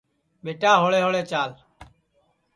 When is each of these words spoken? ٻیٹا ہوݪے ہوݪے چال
ٻیٹا 0.43 0.71
ہوݪے 0.81 0.99
ہوݪے 1.05 1.21
چال 1.31 1.51